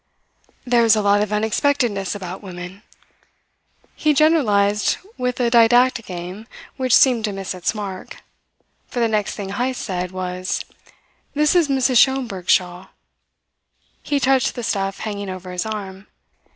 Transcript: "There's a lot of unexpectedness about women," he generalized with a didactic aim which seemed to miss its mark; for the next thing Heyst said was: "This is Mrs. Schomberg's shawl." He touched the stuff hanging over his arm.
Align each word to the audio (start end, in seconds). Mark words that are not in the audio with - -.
"There's 0.65 0.95
a 0.95 1.01
lot 1.03 1.21
of 1.21 1.31
unexpectedness 1.31 2.15
about 2.15 2.41
women," 2.41 2.81
he 3.95 4.15
generalized 4.15 4.97
with 5.15 5.39
a 5.39 5.51
didactic 5.51 6.09
aim 6.09 6.47
which 6.75 6.95
seemed 6.95 7.23
to 7.25 7.31
miss 7.31 7.53
its 7.53 7.75
mark; 7.75 8.17
for 8.87 8.99
the 8.99 9.07
next 9.07 9.35
thing 9.35 9.49
Heyst 9.49 9.81
said 9.83 10.11
was: 10.11 10.65
"This 11.35 11.53
is 11.53 11.67
Mrs. 11.67 11.99
Schomberg's 11.99 12.51
shawl." 12.51 12.87
He 14.01 14.19
touched 14.19 14.55
the 14.55 14.63
stuff 14.63 15.01
hanging 15.01 15.29
over 15.29 15.51
his 15.51 15.67
arm. 15.67 16.07